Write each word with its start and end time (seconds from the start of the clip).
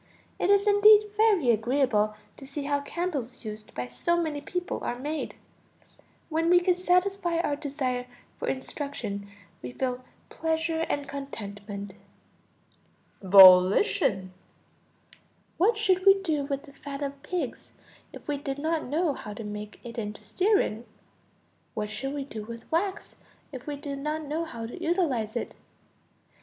It 0.39 0.49
is 0.49 0.65
indeed 0.65 1.11
very 1.15 1.51
agreeable 1.51 2.15
to 2.37 2.47
see 2.47 2.63
how 2.63 2.81
candles 2.81 3.45
used 3.45 3.75
by 3.75 3.85
so 3.85 4.19
many 4.19 4.41
people 4.41 4.83
are 4.83 4.97
made. 4.97 5.35
When 6.27 6.49
we 6.49 6.59
can 6.59 6.75
satisfy 6.75 7.37
our 7.37 7.55
desire 7.55 8.07
for 8.35 8.47
instruction 8.47 9.27
we 9.61 9.73
feel 9.73 10.03
pleasure 10.29 10.87
and 10.89 11.07
contentment. 11.07 11.93
Volition. 13.21 14.33
What 15.57 15.77
should 15.77 16.03
we 16.03 16.19
do 16.23 16.45
with 16.45 16.63
the 16.63 16.73
fat 16.73 17.03
of 17.03 17.21
pigs 17.21 17.71
if 18.11 18.27
we 18.27 18.37
did 18.39 18.57
not 18.57 18.83
know 18.83 19.13
how 19.13 19.35
to 19.35 19.43
make 19.43 19.79
it 19.83 19.99
into 19.99 20.23
stearine? 20.23 20.83
What 21.75 21.91
should 21.91 22.15
we 22.15 22.23
do 22.23 22.43
with 22.43 22.65
wax 22.71 23.17
if 23.51 23.67
we 23.67 23.75
did 23.75 23.99
not 23.99 24.23
know 24.23 24.45
how 24.45 24.65
to 24.65 24.81
utilize 24.83 25.35
it? 25.35 25.53